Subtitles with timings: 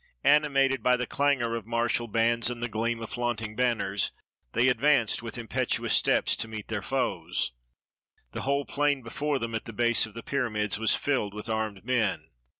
[0.23, 4.11] Animated by the clangor of martial bands and the gleam of flaunting banners,
[4.53, 7.51] they ad vanced with impetuous steps to meet their foes.
[8.31, 11.85] The whole plain before them, at the base of the pyramids, was filled with armed
[11.85, 12.29] men.